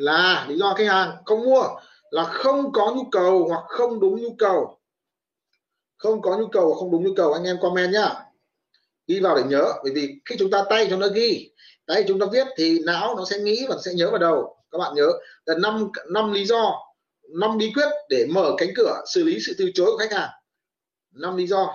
là 0.00 0.46
lý 0.48 0.56
do 0.56 0.74
khách 0.74 0.86
hàng 0.86 1.16
không 1.26 1.44
mua 1.44 1.62
là 2.10 2.24
không 2.24 2.72
có 2.72 2.92
nhu 2.96 3.04
cầu 3.12 3.48
hoặc 3.48 3.64
không 3.68 4.00
đúng 4.00 4.22
nhu 4.22 4.34
cầu. 4.38 4.80
Không 5.96 6.22
có 6.22 6.36
nhu 6.36 6.46
cầu 6.48 6.74
không 6.74 6.90
đúng 6.90 7.04
nhu 7.04 7.14
cầu, 7.16 7.32
anh 7.32 7.44
em 7.44 7.58
comment 7.60 7.92
nhá. 7.92 8.14
Ghi 9.06 9.20
vào 9.20 9.36
để 9.36 9.42
nhớ, 9.42 9.72
bởi 9.82 9.92
vì 9.94 10.20
khi 10.24 10.36
chúng 10.38 10.50
ta 10.50 10.64
tay 10.70 10.86
chúng 10.90 11.00
ta 11.00 11.06
ghi, 11.06 11.50
tay 11.86 12.04
chúng 12.08 12.18
ta 12.18 12.26
viết 12.32 12.46
thì 12.56 12.78
não 12.84 13.14
nó 13.16 13.24
sẽ 13.24 13.38
nghĩ 13.38 13.66
và 13.68 13.76
sẽ 13.84 13.92
nhớ 13.94 14.10
vào 14.10 14.18
đầu. 14.18 14.56
Các 14.70 14.78
bạn 14.78 14.94
nhớ, 14.94 15.06
là 15.44 15.54
năm 15.58 15.90
năm 16.08 16.32
lý 16.32 16.44
do, 16.44 16.74
năm 17.28 17.58
bí 17.58 17.72
quyết 17.74 17.88
để 18.08 18.26
mở 18.30 18.54
cánh 18.58 18.68
cửa 18.76 19.02
xử 19.06 19.24
lý 19.24 19.38
sự 19.40 19.54
từ 19.58 19.70
chối 19.74 19.86
của 19.86 19.98
khách 19.98 20.12
hàng. 20.12 20.30
Năm 21.10 21.36
lý 21.36 21.46
do. 21.46 21.74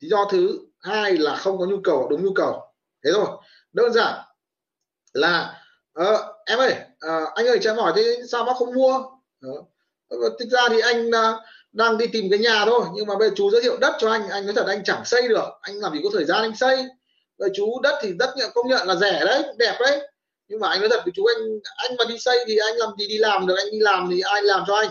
Lý 0.00 0.08
do 0.08 0.28
thứ 0.30 0.58
hai 0.78 1.16
là 1.16 1.36
không 1.36 1.58
có 1.58 1.66
nhu 1.66 1.80
cầu 1.84 2.08
đúng 2.10 2.24
nhu 2.24 2.32
cầu. 2.34 2.72
Thế 3.04 3.10
thôi. 3.14 3.26
Đơn 3.72 3.92
giản 3.92 4.20
là 5.12 5.59
ờ, 5.92 6.34
em 6.46 6.58
ơi 6.58 6.74
à, 7.00 7.20
anh 7.34 7.46
ơi 7.46 7.58
cho 7.62 7.70
em 7.70 7.76
hỏi 7.76 7.92
thế 7.96 8.16
sao 8.28 8.44
bác 8.44 8.52
không 8.56 8.74
mua? 8.74 8.92
Ờ, 9.42 9.50
ờ, 10.08 10.18
Đó. 10.20 10.28
thực 10.38 10.48
ra 10.48 10.60
thì 10.68 10.80
anh 10.80 11.10
đang 11.72 11.98
đi 11.98 12.06
tìm 12.06 12.30
cái 12.30 12.38
nhà 12.38 12.64
thôi 12.64 12.82
nhưng 12.94 13.06
mà 13.06 13.16
bây 13.18 13.28
giờ 13.28 13.34
chú 13.36 13.50
giới 13.50 13.62
thiệu 13.62 13.76
đất 13.80 13.96
cho 13.98 14.10
anh 14.10 14.28
anh 14.28 14.46
nói 14.46 14.54
thật 14.56 14.66
anh 14.66 14.84
chẳng 14.84 15.04
xây 15.04 15.28
được 15.28 15.48
anh 15.60 15.76
làm 15.76 15.92
gì 15.92 16.00
có 16.04 16.10
thời 16.12 16.24
gian 16.24 16.42
anh 16.42 16.56
xây. 16.56 16.84
Rồi 17.38 17.50
chú 17.54 17.80
đất 17.82 17.98
thì 18.02 18.12
đất 18.18 18.34
nhận 18.36 18.50
công 18.54 18.68
nhận 18.68 18.86
là 18.86 18.94
rẻ 18.96 19.20
đấy 19.24 19.42
đẹp 19.58 19.76
đấy. 19.80 20.08
Nhưng 20.48 20.60
mà 20.60 20.68
anh 20.68 20.80
nói 20.80 20.88
thật 20.88 21.00
với 21.04 21.12
chú 21.16 21.24
anh 21.24 21.42
anh 21.76 21.96
mà 21.98 22.04
đi 22.08 22.18
xây 22.18 22.44
thì 22.46 22.56
anh 22.56 22.76
làm 22.76 22.90
gì 22.98 23.08
đi 23.08 23.18
làm 23.18 23.46
được 23.46 23.54
anh 23.56 23.70
đi 23.72 23.78
làm 23.80 24.08
thì 24.10 24.20
ai 24.20 24.42
làm 24.42 24.64
cho 24.66 24.74
anh? 24.74 24.90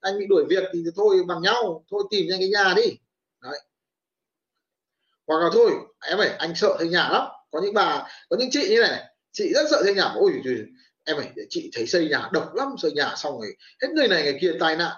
Anh 0.00 0.18
bị 0.18 0.26
đuổi 0.26 0.44
việc 0.48 0.64
thì 0.72 0.84
thôi 0.96 1.16
bằng 1.26 1.42
nhau 1.42 1.84
thôi 1.90 2.02
tìm 2.10 2.26
nhanh 2.28 2.38
cái 2.38 2.48
nhà 2.48 2.74
đi. 2.76 2.98
Đấy. 3.42 3.60
Hoặc 5.26 5.38
là 5.38 5.50
thôi 5.52 5.70
em 6.06 6.18
ơi 6.18 6.30
anh 6.38 6.54
sợ 6.54 6.76
thuê 6.78 6.88
nhà 6.88 7.08
lắm. 7.12 7.22
Có 7.50 7.60
những 7.62 7.74
bà 7.74 8.08
có 8.28 8.36
những 8.36 8.48
chị 8.50 8.68
như 8.68 8.80
này 8.80 9.04
chị 9.36 9.52
rất 9.54 9.66
sợ 9.70 9.82
xây 9.84 9.94
nhà 9.94 10.12
ôi 10.14 10.32
em 11.04 11.16
ơi 11.16 11.26
chị 11.50 11.70
thấy 11.74 11.86
xây 11.86 12.08
nhà 12.08 12.28
độc 12.32 12.54
lắm, 12.54 12.74
xây 12.78 12.92
nhà 12.92 13.14
xong 13.16 13.40
rồi 13.40 13.56
hết 13.82 13.88
người 13.94 14.08
này 14.08 14.22
người 14.22 14.38
kia 14.40 14.52
tai 14.60 14.76
nạn 14.76 14.96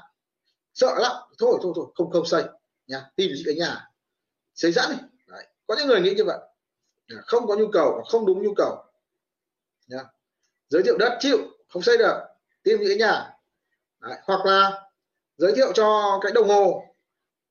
sợ 0.75 0.95
lắm, 0.99 1.13
thôi 1.39 1.59
thôi 1.63 1.73
thôi, 1.77 1.87
không 1.95 2.11
không 2.11 2.27
xây 2.27 2.43
nha 2.87 3.05
tìm 3.17 3.31
cái 3.47 3.55
nhà, 3.55 3.89
xây 4.55 4.73
sẵn 4.73 4.91
đi 4.91 4.97
Đấy. 5.27 5.47
có 5.67 5.77
những 5.79 5.87
người 5.87 6.01
nghĩ 6.01 6.15
như 6.15 6.25
vậy 6.25 6.39
không 7.27 7.47
có 7.47 7.57
nhu 7.57 7.69
cầu, 7.73 8.05
không 8.09 8.27
đúng 8.27 8.43
nhu 8.43 8.55
cầu 8.57 8.77
nha 9.87 10.05
giới 10.69 10.83
thiệu 10.83 10.97
đất, 10.99 11.17
chịu, 11.21 11.39
không 11.69 11.83
xây 11.83 11.99
được, 11.99 12.21
tìm 12.63 12.79
những 12.79 12.89
cái 12.89 12.99
nhà 12.99 13.31
Đấy. 14.01 14.19
hoặc 14.23 14.47
là 14.47 14.89
giới 15.37 15.53
thiệu 15.57 15.73
cho 15.73 16.19
cái 16.23 16.33
đồng 16.33 16.49
hồ 16.49 16.85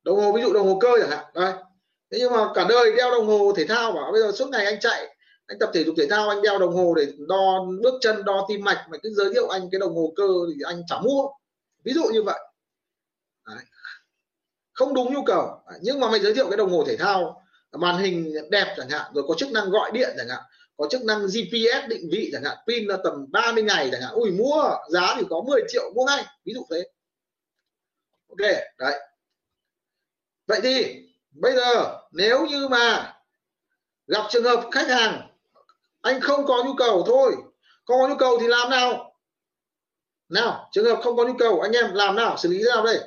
đồng 0.04 0.20
hồ, 0.20 0.32
ví 0.32 0.42
dụ 0.42 0.54
đồng 0.54 0.68
hồ 0.68 0.78
cơ 0.82 0.90
chẳng 1.00 1.10
hạn 1.10 1.26
đây 1.34 1.54
thế 2.12 2.18
nhưng 2.20 2.34
mà 2.34 2.52
cả 2.56 2.66
đời 2.70 2.92
đeo 2.98 3.12
đồng 3.12 3.28
hồ 3.28 3.54
thể 3.58 3.68
thao, 3.68 3.92
bảo 3.92 4.12
bây 4.12 4.22
giờ 4.22 4.32
suốt 4.32 4.50
ngày 4.50 4.66
anh 4.66 4.80
chạy 4.80 5.17
anh 5.48 5.59
tập 5.59 5.70
thể 5.73 5.84
dục 5.84 5.95
thể 5.98 6.08
thao, 6.09 6.30
anh 6.30 6.42
đeo 6.42 6.59
đồng 6.59 6.76
hồ 6.76 6.94
để 6.95 7.08
đo 7.17 7.66
bước 7.84 7.94
chân, 8.02 8.26
đo 8.26 8.45
tim 8.50 8.64
mạch 8.64 8.86
mà 8.90 8.98
cứ 9.03 9.14
giới 9.14 9.34
thiệu 9.34 9.48
anh 9.48 9.70
cái 9.72 9.80
đồng 9.80 9.95
hồ 9.95 10.14
cơ 10.16 10.28
thì 10.56 10.62
anh 10.66 10.84
chả 10.88 11.00
mua. 11.00 11.28
Ví 11.84 11.94
dụ 11.94 12.04
như 12.14 12.23
vậy. 12.23 12.39
Đấy. 13.48 13.64
không 14.73 14.94
đúng 14.94 15.14
nhu 15.14 15.23
cầu. 15.23 15.62
Nhưng 15.81 16.00
mà 16.00 16.09
mày 16.12 16.20
giới 16.20 16.34
thiệu 16.34 16.50
cái 16.50 16.58
đồng 16.58 16.72
hồ 16.72 16.84
thể 16.88 16.98
thao, 16.98 17.44
màn 17.72 17.98
hình 17.98 18.34
đẹp 18.52 18.73
chẳng 18.78 18.89
hạn, 18.89 19.12
rồi 19.14 19.23
có 19.28 19.36
chức 19.38 19.52
năng 19.52 19.70
gọi 19.70 19.92
điện 19.94 20.09
chẳng 20.17 20.30
hạn, 20.30 20.44
có 20.78 20.88
chức 20.92 21.04
năng 21.04 21.26
GPS 21.26 21.88
định 21.89 22.09
vị 22.11 22.30
chẳng 22.34 22.44
hạn, 22.44 22.58
pin 22.67 22.86
là 22.86 22.98
tầm 23.04 23.26
30 23.32 23.64
ngày 23.64 23.89
chẳng 23.92 24.02
hạn. 24.02 24.14
Ui, 24.14 24.32
mua, 24.32 24.76
giá 24.89 25.16
thì 25.17 25.23
có 25.30 25.42
10 25.48 25.61
triệu, 25.67 25.94
mua 25.95 26.06
ngay. 26.06 26.26
Ví 26.45 26.54
dụ 26.54 26.66
thế. 26.72 26.89
Ok, 28.30 28.52
đấy. 28.78 29.00
Vậy 30.48 30.59
thì, 30.64 31.04
bây 31.32 31.56
giờ, 31.56 32.00
nếu 32.11 32.45
như 32.45 32.67
mà 32.67 33.14
gặp 34.08 34.23
trường 34.30 34.44
hợp 34.44 34.70
khách 34.72 34.88
hàng 34.88 35.37
anh 36.08 36.22
không 36.22 36.46
có 36.46 36.64
nhu 36.66 36.76
cầu 36.76 37.04
thôi. 37.08 37.36
Không 37.86 38.00
có 38.02 38.08
nhu 38.08 38.16
cầu 38.16 38.38
thì 38.42 38.48
làm 38.48 38.70
nào? 38.70 39.16
Nào 40.30 40.70
trường 40.72 40.86
hợp 40.86 41.02
không 41.04 41.18
có 41.18 41.26
nhu 41.26 41.34
cầu 41.40 41.62
anh 41.62 41.72
em 41.72 41.94
làm 41.94 42.16
nào? 42.16 42.38
Xử 42.38 42.50
lý 42.50 42.58
thế 42.58 42.70
nào 42.76 42.86
đây? 42.86 43.00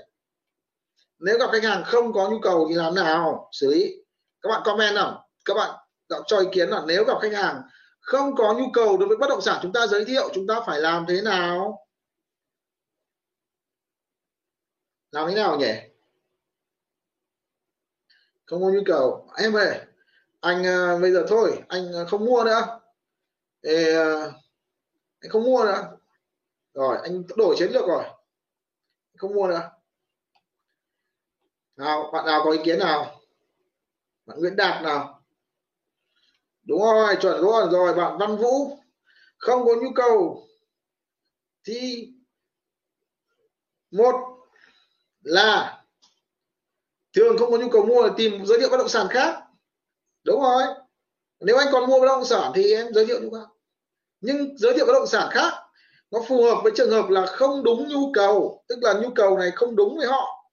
Nếu 1.19 1.39
gặp 1.39 1.50
khách 1.53 1.65
hàng 1.65 1.84
không 1.84 2.12
có 2.12 2.28
nhu 2.31 2.39
cầu 2.43 2.66
thì 2.69 2.75
làm 2.75 2.94
nào? 2.94 3.49
Xử 3.53 3.71
lý. 3.71 3.97
Các 4.43 4.49
bạn 4.49 4.62
comment 4.65 4.94
nào? 4.94 5.28
Các 5.44 5.55
bạn 5.55 5.71
cho 6.27 6.39
ý 6.39 6.47
kiến 6.53 6.69
là 6.69 6.83
nếu 6.87 7.05
gặp 7.05 7.19
khách 7.22 7.33
hàng 7.33 7.62
không 8.00 8.37
có 8.37 8.55
nhu 8.55 8.71
cầu 8.72 8.97
đối 8.97 9.09
với 9.09 9.16
bất 9.16 9.31
động 9.31 9.41
sản 9.41 9.59
chúng 9.62 9.72
ta 9.72 9.87
giới 9.87 10.05
thiệu 10.05 10.31
chúng 10.34 10.47
ta 10.47 10.60
phải 10.66 10.81
làm 10.81 11.06
thế 11.09 11.22
nào? 11.22 11.87
Làm 15.10 15.28
thế 15.28 15.34
nào 15.34 15.56
nhỉ? 15.56 15.72
Không 18.47 18.62
có 18.62 18.71
nhu 18.71 18.83
cầu. 18.87 19.28
Em 19.37 19.56
ơi 19.56 19.81
anh 20.41 20.60
uh, 20.60 21.03
bây 21.03 21.12
giờ 21.12 21.27
thôi 21.28 21.62
anh 21.69 22.03
uh, 22.03 22.09
không 22.09 22.25
mua 22.25 22.44
nữa. 22.44 22.79
Ê, 23.62 23.93
ờ, 23.93 24.32
anh 25.21 25.31
không 25.31 25.44
mua 25.44 25.65
nữa. 25.65 25.97
Rồi 26.75 26.98
anh 27.03 27.22
đổi 27.37 27.56
chiến 27.59 27.71
lược 27.72 27.87
rồi. 27.87 28.04
Không 29.16 29.34
mua 29.34 29.48
nữa. 29.48 29.71
Nào 31.76 32.10
bạn 32.12 32.26
nào 32.26 32.41
có 32.44 32.50
ý 32.50 32.59
kiến 32.65 32.78
nào? 32.78 33.21
Bạn 34.26 34.38
Nguyễn 34.41 34.56
Đạt 34.56 34.82
nào? 34.82 35.22
Đúng 36.62 36.82
rồi 36.82 37.16
chuẩn 37.21 37.41
luôn. 37.41 37.71
Rồi 37.71 37.94
bạn 37.94 38.19
Văn 38.19 38.37
Vũ. 38.37 38.78
Không 39.38 39.65
có 39.65 39.75
nhu 39.75 39.92
cầu. 39.94 40.47
Thì 41.65 42.09
một 43.91 44.15
là 45.21 45.84
thường 47.12 47.38
không 47.38 47.50
có 47.50 47.59
nhu 47.59 47.69
cầu 47.71 47.87
mua 47.87 48.09
tìm 48.16 48.47
giới 48.47 48.60
thiệu 48.60 48.69
bất 48.71 48.77
động 48.77 48.88
sản 48.88 49.06
khác. 49.10 49.42
Đúng 50.25 50.41
rồi 50.41 50.62
nếu 51.41 51.56
anh 51.56 51.69
còn 51.73 51.87
mua 51.87 52.01
bất 52.01 52.06
động 52.06 52.25
sản 52.25 52.53
thì 52.55 52.75
em 52.75 52.87
giới 52.95 53.06
thiệu 53.06 53.21
như 53.21 53.31
khác 53.33 53.47
nhưng 54.21 54.59
giới 54.59 54.75
thiệu 54.75 54.87
bất 54.87 54.93
động 54.93 55.06
sản 55.06 55.28
khác, 55.33 55.53
nó 56.11 56.21
phù 56.28 56.45
hợp 56.45 56.61
với 56.62 56.73
trường 56.77 56.91
hợp 56.91 57.09
là 57.09 57.27
không 57.27 57.62
đúng 57.62 57.89
nhu 57.89 58.12
cầu, 58.12 58.65
tức 58.69 58.78
là 58.83 58.93
nhu 58.95 59.11
cầu 59.15 59.39
này 59.39 59.51
không 59.55 59.77
đúng 59.77 59.97
với 59.97 60.06
họ. 60.06 60.47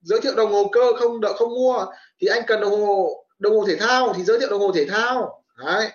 Giới 0.00 0.20
thiệu 0.20 0.34
đồng 0.34 0.52
hồ 0.52 0.68
cơ 0.72 0.92
không 0.98 1.20
đợi, 1.20 1.32
không 1.36 1.54
mua, 1.54 1.86
thì 2.20 2.26
anh 2.26 2.42
cần 2.46 2.60
đồng 2.60 2.86
hồ 2.86 3.24
đồng 3.38 3.56
hồ 3.56 3.64
thể 3.66 3.76
thao 3.76 4.12
thì 4.16 4.24
giới 4.24 4.40
thiệu 4.40 4.50
đồng 4.50 4.60
hồ 4.60 4.72
thể 4.72 4.86
thao. 4.86 5.44
Đấy, 5.58 5.88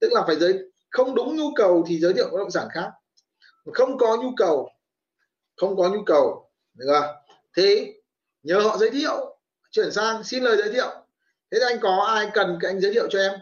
tức 0.00 0.12
là 0.12 0.22
phải 0.26 0.36
giới, 0.36 0.58
không 0.90 1.14
đúng 1.14 1.36
nhu 1.36 1.54
cầu 1.56 1.84
thì 1.88 1.98
giới 1.98 2.12
thiệu 2.14 2.28
bất 2.32 2.38
động 2.38 2.50
sản 2.50 2.68
khác. 2.72 2.90
Không 3.72 3.98
có 3.98 4.16
nhu 4.16 4.30
cầu, 4.36 4.70
không 5.56 5.76
có 5.76 5.88
nhu 5.88 6.02
cầu. 6.06 6.50
Được 6.74 6.86
không 6.88 7.14
thì 7.56 7.92
nhờ 8.42 8.60
họ 8.60 8.76
giới 8.76 8.90
thiệu, 8.90 9.38
chuyển 9.70 9.92
sang, 9.92 10.24
xin 10.24 10.42
lời 10.42 10.56
giới 10.56 10.72
thiệu. 10.72 10.90
Thế 11.50 11.58
thì 11.58 11.64
anh 11.66 11.80
có 11.80 12.04
ai 12.08 12.30
cần 12.34 12.58
cái 12.60 12.70
anh 12.70 12.80
giới 12.80 12.92
thiệu 12.92 13.08
cho 13.10 13.18
em? 13.18 13.32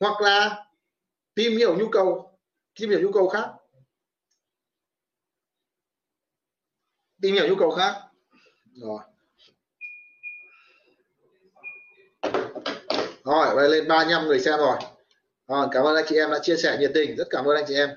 Hoặc 0.00 0.20
là 0.20 0.66
tìm 1.34 1.52
hiểu 1.52 1.78
nhu 1.78 1.88
cầu 1.92 2.38
tìm 2.80 2.90
hiểu 2.90 3.00
nhu 3.00 3.12
cầu 3.12 3.28
khác. 3.28 3.50
Tìm 7.22 7.34
hiểu 7.34 7.48
nhu 7.48 7.56
cầu 7.58 7.70
khác. 7.70 8.02
Rồi. 8.74 9.00
Rồi 13.24 13.56
đây 13.56 13.70
lên 13.70 13.88
35 13.88 14.26
người 14.26 14.40
xem 14.40 14.58
rồi. 14.58 14.78
Rồi 15.46 15.66
cảm 15.72 15.84
ơn 15.84 15.96
anh 15.96 16.04
chị 16.08 16.16
em 16.16 16.30
đã 16.30 16.38
chia 16.42 16.56
sẻ 16.56 16.76
nhiệt 16.80 16.90
tình. 16.94 17.16
Rất 17.16 17.26
cảm 17.30 17.44
ơn 17.44 17.56
anh 17.56 17.64
chị 17.68 17.74
em. 17.74 17.90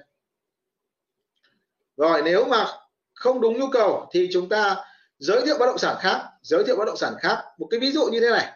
Rồi 1.98 2.22
nếu 2.26 2.46
mà 2.46 2.66
không 3.14 3.42
đúng 3.42 3.60
nhu 3.60 3.70
cầu 3.72 4.10
thì 4.12 4.30
chúng 4.34 4.50
ta 4.50 4.86
giới 5.18 5.42
thiệu 5.46 5.58
bất 5.60 5.66
động 5.66 5.78
sản 5.78 5.96
khác 6.00 6.30
giới 6.42 6.64
thiệu 6.64 6.76
bất 6.76 6.86
động 6.86 6.98
sản 6.98 7.14
khác. 7.20 7.44
Một 7.58 7.68
cái 7.72 7.80
ví 7.80 7.92
dụ 7.92 8.06
như 8.06 8.20
thế 8.20 8.30
này. 8.30 8.52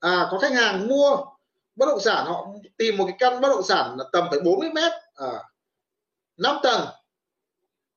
À, 0.00 0.28
có 0.30 0.38
khách 0.38 0.52
hàng 0.52 0.88
mua 0.88 1.24
bất 1.78 1.86
động 1.86 2.00
sản 2.00 2.26
họ 2.26 2.46
tìm 2.76 2.96
một 2.96 3.04
cái 3.06 3.16
căn 3.18 3.40
bất 3.40 3.48
động 3.48 3.62
sản 3.62 3.96
là 3.98 4.04
tầm 4.12 4.26
phải 4.30 4.40
40 4.40 4.70
mét 4.70 4.92
à, 5.14 5.44
5 6.36 6.56
tầng. 6.62 6.86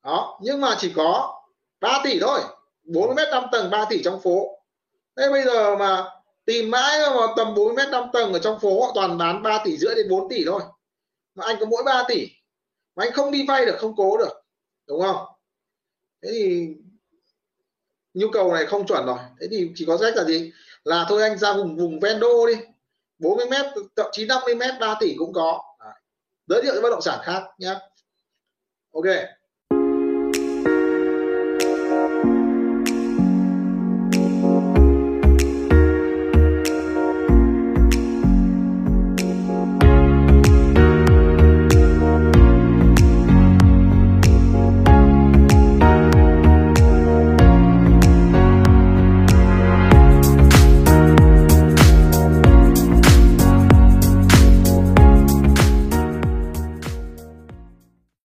Đó 0.03 0.39
nhưng 0.41 0.61
mà 0.61 0.75
chỉ 0.79 0.93
có 0.95 1.41
3 1.79 2.01
tỷ 2.03 2.19
thôi 2.19 2.39
40 2.83 3.15
mét 3.15 3.27
5 3.31 3.43
tầng 3.51 3.69
3 3.69 3.85
tỷ 3.89 4.03
trong 4.03 4.21
phố. 4.21 4.59
Thế 5.17 5.29
bây 5.29 5.43
giờ 5.43 5.75
mà 5.75 6.03
tìm 6.45 6.71
mãi 6.71 6.99
mà 6.99 7.27
tầm 7.35 7.55
40 7.55 7.73
mét 7.73 7.89
5 7.89 8.03
tầng 8.13 8.33
ở 8.33 8.39
trong 8.39 8.59
phố 8.59 8.85
họ 8.85 8.91
toàn 8.95 9.17
bán 9.17 9.43
3 9.43 9.61
tỷ 9.65 9.77
rưỡi 9.77 9.95
đến 9.95 10.09
4 10.09 10.29
tỷ 10.29 10.43
thôi. 10.45 10.61
Mà 11.35 11.45
anh 11.45 11.55
có 11.59 11.65
mỗi 11.65 11.83
3 11.83 12.03
tỷ 12.07 12.27
mà 12.95 13.03
anh 13.03 13.13
không 13.13 13.31
đi 13.31 13.45
vay 13.47 13.65
được 13.65 13.75
không 13.79 13.95
cố 13.97 14.17
được 14.17 14.43
đúng 14.87 15.01
không? 15.01 15.25
Thế 16.23 16.29
thì 16.31 16.67
nhu 18.13 18.27
cầu 18.33 18.53
này 18.53 18.65
không 18.65 18.87
chuẩn 18.87 19.05
rồi. 19.05 19.17
Thế 19.39 19.47
thì 19.51 19.71
chỉ 19.75 19.85
có 19.85 19.97
cách 19.97 20.13
là 20.15 20.23
gì? 20.23 20.51
Là 20.83 21.05
thôi 21.09 21.23
anh 21.23 21.37
ra 21.37 21.53
vùng 21.53 21.77
vùng 21.77 21.99
ven 21.99 22.19
đô 22.19 22.47
đi. 22.47 22.53
40 23.21 23.45
mét, 23.49 23.65
thậm 23.95 24.05
chí 24.11 24.25
50 24.25 24.55
mét 24.55 24.73
3 24.79 24.95
tỷ 24.99 25.15
cũng 25.17 25.33
có. 25.33 25.61
Giới 26.47 26.61
thiệu 26.61 26.73
cho 26.75 26.81
bất 26.81 26.89
động 26.89 27.01
sản 27.01 27.19
khác 27.23 27.43
nhé. 27.57 27.75
Ok. 28.93 29.05